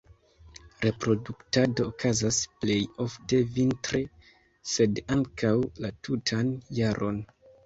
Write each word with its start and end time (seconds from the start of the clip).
Reproduktado 0.83 1.85
okazas 1.89 2.39
plej 2.63 2.77
ofte 3.05 3.43
vintre, 3.59 4.01
sed 4.73 5.03
ankaŭ 5.19 5.53
la 5.85 5.93
tutan 6.09 6.51
jaron. 6.81 7.23